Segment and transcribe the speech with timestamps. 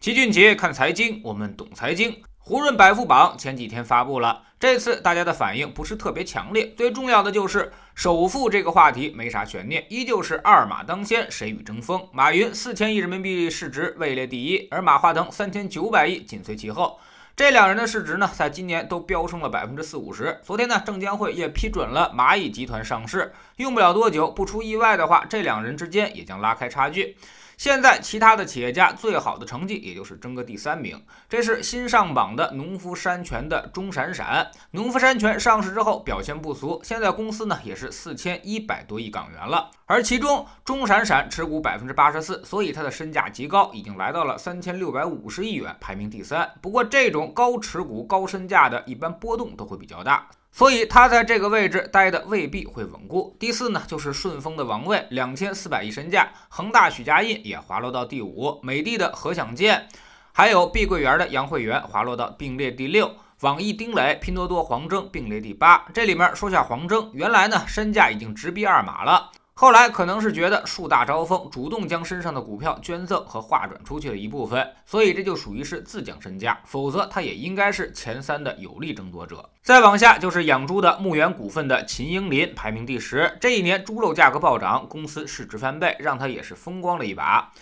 [0.00, 2.22] 齐俊杰看财经，我们懂财经。
[2.38, 6.72] 胡润百富榜前几天发布了，这次大家的反应不是特别强烈。
[6.74, 12.02] 最重要的就是首富这个话题没啥悬念，依旧是二马当先，谁与争锋？
[12.14, 16.98] 马云四千亿人民币市值位列第一，而马化腾三千九百亿紧随其后。
[17.36, 20.40] 这两人的市值呢，在今年都飙升了百分之四五十。
[20.42, 27.18] 昨天呢，证监会也批准了蚂蚁集团上市，用不了多久，不出意外的话，这两人之间也将拉开差距。
[27.60, 30.98] 现在其他的企业家最好的成绩，也就是争个第三名。
[31.28, 34.50] 这是新上榜的农夫山泉的钟闪闪。
[34.70, 39.70] 农夫山泉上市之后表现不俗，现在公司呢也是四千一百多亿港元了。
[39.84, 46.50] 而其中钟闪闪持股百分之八十四，所以它的身价极高，已经来到了三千六百五十亿元，排名第三。
[46.62, 50.26] 不过这种高持股、高身价的，一般波动都会比较大。
[50.52, 53.36] 所以他在这个位置待的未必会稳固。
[53.38, 59.88] 第四呢，就是顺丰的王卫，两千四百亿身价；恒大许家印也滑落到第五；美的的何享健，
[60.32, 63.06] 还有碧桂园的杨惠元滑落到并列第六；
[63.40, 65.86] 网易丁磊、拼多多黄峥并列第八。
[65.94, 69.30] 这里面说下黄峥，原来呢身价已经直逼二马了。
[69.60, 79.50] 后来可能是觉得树大招风，主动将身上的股票捐赠和划转出去了一部分，所以这就属于是自降身价，否则他也应该是前三的有力争夺者。
[79.62, 83.36] 再往下就是养猪的牧原股份的秦英林，排名第十。
[83.38, 87.52] 这一年猪肉价格暴涨，公司市值翻倍，让他也是风光了一把。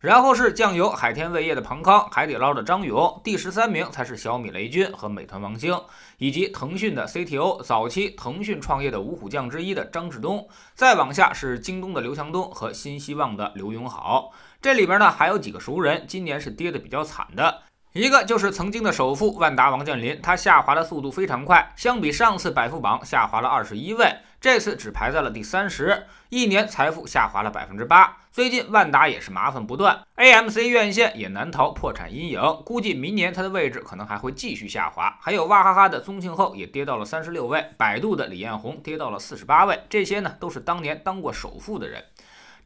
[0.00, 5.76] 然后是酱油海天味业的庞康，海底捞的张勇，第十三名才是小米雷军和美团王兴，
[6.18, 10.46] 以及腾讯的 CTO，早期腾讯创业的五虎将之一的张志东。
[10.76, 14.30] 再往下是京东的刘强东和新希望的刘永好。
[14.62, 17.62] 这里边呢还有几个熟人，今年是跌的比较惨的。
[17.92, 28.18] 一个就是曾经的首富万达王健林，他下滑的速度非常快，相比上次百富榜下滑了二十一位，这次只排在了第三十，一年财富下滑了百分之八。
[28.30, 35.18] 最近万达也是麻烦不断，AMC 院线也难逃破产阴影，估计明年它的位置可能还会继续下滑。
[35.20, 42.04] 还有娃哈哈的宗庆后也跌到了三十六位，百度的李彦宏跌到了四十八位，这些呢都是当年当过首富的人。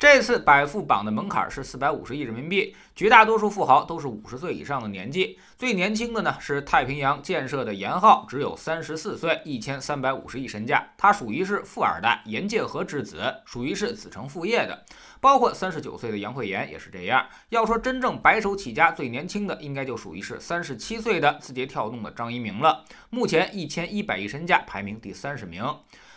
[0.03, 14.85] 这次百富榜的门槛是四百五十亿人民币，绝大多数富豪都是五十岁以上的年纪，最年轻的呢是太平洋建设的严浩，只有三十四岁，一千三百五十亿身价，他属于是富二代，严介和之子，属于是子承父业的。
[15.21, 17.25] 包括三十九岁的杨慧妍也是这样。
[17.51, 25.65] 要说真正白手起家最年轻的，应该就属于是三十七岁的字节跳动的张一鸣了，目前一千一百亿身价，排名第三十名。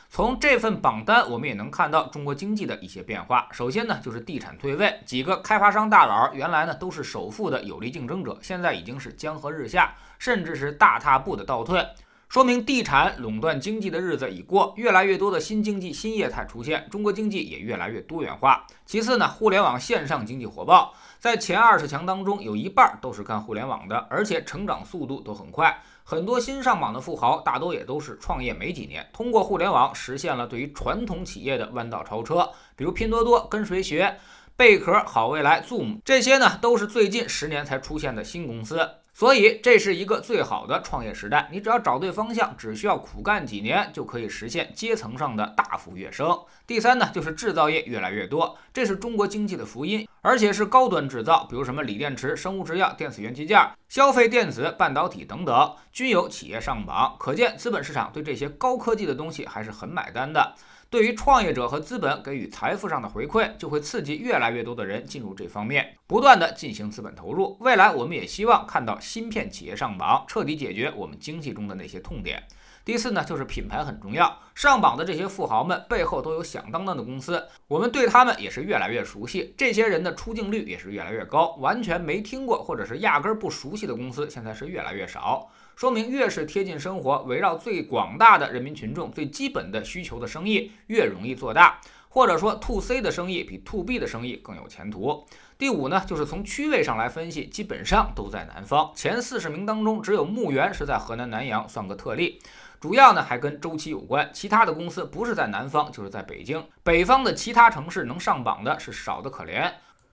[0.10, 3.48] 从这份榜单，我们也能看到中国经济的一些变化。
[3.52, 11.86] 首先呢，就是地产退位，几个开发商大佬原来呢都是首富的有力竞争者，现在已经是江河日下，甚至是大踏步的倒退，
[12.30, 18.66] 说明地产垄断经济的日子已过，越来越多的新经济新业态出现，中国经济也越来越多元化。
[18.86, 25.78] 其次呢，互联网线上经济火爆，在前二十强当中有一半都是干互联网的，而且成长速度都很快。
[26.08, 32.48] 很多新上榜的富豪，大多也都是创业没几年，通过互联网实现了对于传统企业的弯道超车。
[32.76, 34.16] 比如拼多多、跟谁学、
[34.56, 38.88] 贝壳、好未来、Zoom，这些呢都是最近十年才出现的新公司。
[39.18, 46.38] 所以这是一个最好的创业时代，你只要找对方向，只需要苦干几年，就可以实现阶层上的大幅跃升。
[46.68, 60.54] 第三呢，就是制造业越来越多，这是中国经济的福音，而且是高端制造，比如什么锂电池、生物制药、电子元器件、消费电子、半导体等等，均有企业上榜，可见资本市场对这些高科技的东西还是很买单的。
[60.96, 67.58] 对于创业者和资本给予财富上的回馈，就会刺激越来越多的人进入这方面，不断的进行资本投入。
[67.60, 72.42] 未来我们也希望看到芯片企业上榜，彻底解决我们经济中的那些痛点。
[72.86, 74.40] 第四呢，就是品牌很重要。
[74.54, 79.56] 上榜的这些富豪们背后都有响当当的公司，我们对他们也是越来越熟悉。
[79.58, 85.50] 这些人的出镜率也是越来越高，完全没听过或者是压根儿不熟悉的公司，现在是越来越少。
[85.76, 91.82] 说明越是贴近生活、围绕最广大的人民群众最基本的需求的生意，越容易做大。
[92.08, 95.26] 或者说，to C 的生意比 to B 的生意更有前途。
[95.58, 98.90] 第五呢，就是从区位上来分析，基本上都在南方。
[98.96, 102.40] 前四十名当中，只有牧原是在河南南阳，算个特例。
[102.80, 106.64] 主要呢还跟周期有关，其他的公司不是在南方，就是在北京。
[106.84, 109.72] 北方的其他城市能上榜的是少得可怜。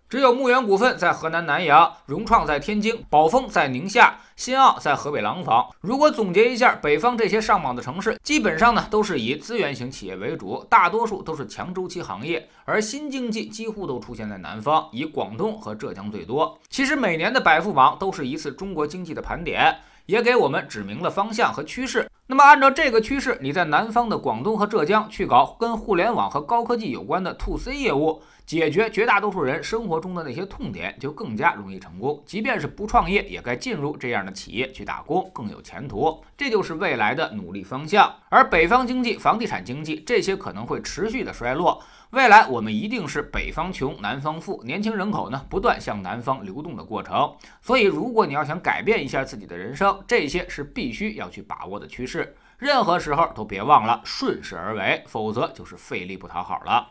[0.09, 5.67] 只有牧原股份在河南南阳，融创在天津，宝丰在宁夏，新奥在河北廊坊。
[5.81, 16.59] 如果总结一下，北方这些上榜的城市，基本上呢都是以资源型企业为主，大多数都是强周期行业，而新经济几乎都出现在南方，以广东和浙江最多。
[16.69, 19.75] 其实每年的百富榜都是一次中国经济的盘点。
[20.07, 22.11] 也给我们指明了方向和趋势。
[22.29, 32.23] 那么按照这个趋势，你在南方的广东和浙江去搞跟互联网和高科技有关的 to C 业务，解决绝大多数人生活中的那些痛点，就更加容易成功。
[32.25, 36.23] 即便是不创业，也该进入这样的企业去打工，更有前途。
[36.39, 38.15] 这就是未来的努力方向。
[38.31, 41.83] 而北方经济、房地产经济这些可能会持续的衰落。
[42.11, 47.35] 未来我们一定是北方穷，南方富，年轻人口呢不断向南方流动的过程。
[47.63, 52.12] 所以，如果你要想改变一下自己的人生，这些是必须要去把握的趋势。
[52.13, 56.91] 是任何时候都别忘了顺势而为，否则就是费力不讨好了。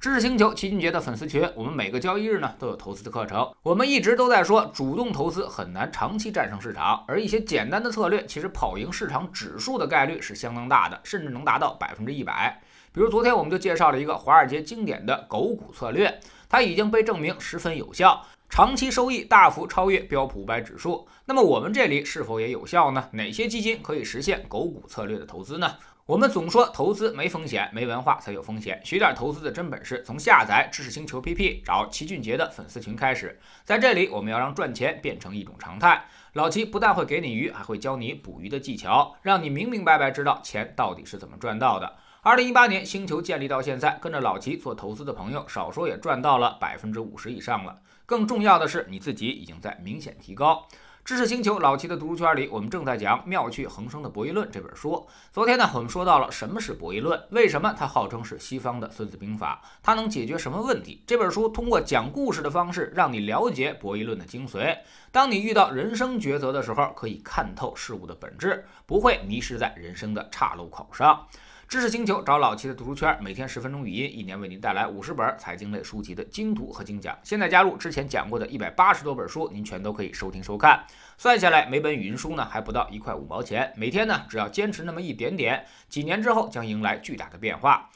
[0.00, 3.54] 知识星球齐俊杰的粉丝群，我们每个交易日呢都有投资的课程。
[3.62, 12.58] 我们一直都在说，主动投资很难长期战胜市场，而一些简单的策略，其实跑赢市场指数的概率是相当大的，甚至能达到百分之一百。
[12.92, 21.08] 比如昨天我们就介绍了一个华尔街经典的狗股策略，它已经被证明十分有效，长期收益大幅超越标普五百指数。
[21.24, 23.08] 那么我们这里是否也有效呢？
[23.12, 25.76] 哪些基金可以实现狗股策略的投资呢？
[26.04, 28.78] 我们总说投资没风险，没文化才有风险。
[28.84, 33.40] 学点投资的真本事，从下载知识星球 P P 找齐俊杰的粉丝群开始。
[33.64, 36.04] 在这里，我们要让赚钱变成一种常态。
[36.34, 41.90] 老齐不但会给你鱼，还会教你捕鱼的技巧，让你明明白白知道钱到底是怎么赚到的。
[42.24, 47.80] 二零一八年，星球建立到现在，跟着老齐做投资的朋友，少说也赚到了百分之五十以上了。
[48.06, 50.64] 更重要的是，你自己已经在明显提高。
[51.04, 55.04] 知识星球老齐的读书圈里，我们正在讲《妙趣横生的博弈论》这本书。
[55.32, 61.02] 昨天呢，我们说到了什么是博弈论，为什么它号称是西方的《孙子兵法》，它能解决什么问题？
[61.04, 64.78] 这本书通过讲故事的方式，让你了解博弈论的精髓。
[65.10, 71.26] 当你遇到人生抉择的时候，可以看透事物的本质，不会迷失在人生的岔路口上。
[71.72, 77.18] 知识星球找老齐的读书圈，每天十分钟语音，一年为您带来五十本财经类书籍的精读和精讲。
[77.22, 80.84] 现在加入之前讲过的一百八十多本书，您全都可以收听收看。
[81.16, 83.72] 算下来，每本语音书呢还不到一块五毛钱。
[83.74, 87.88] 每天呢，只要坚持那么一点点，几年之后将迎来巨大的变化。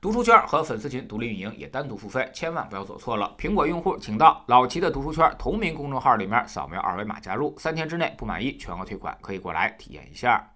[0.00, 3.34] 读书圈和粉丝群独立运营也单独付费，千万不要走错了。
[3.36, 10.53] 苹果用户请到老齐的读书圈同名公众号里面扫描二维码加入，三天之内不满意全额退款，可以过来体验一下。